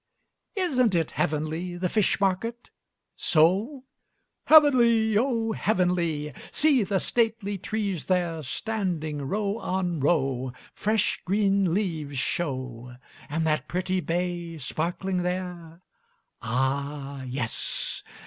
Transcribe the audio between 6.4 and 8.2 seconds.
"See the stately trees